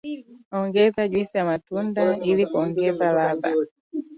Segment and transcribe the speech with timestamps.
[0.59, 3.53] Ongeza juisi ya matunda ili kuongeza ladha